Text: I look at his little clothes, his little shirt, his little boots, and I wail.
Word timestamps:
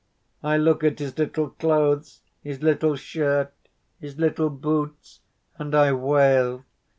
I 0.41 0.57
look 0.57 0.83
at 0.83 0.97
his 0.97 1.15
little 1.19 1.51
clothes, 1.51 2.21
his 2.41 2.63
little 2.63 2.95
shirt, 2.95 3.53
his 3.99 4.17
little 4.17 4.49
boots, 4.49 5.19
and 5.59 5.75
I 5.75 5.93
wail. 5.93 6.65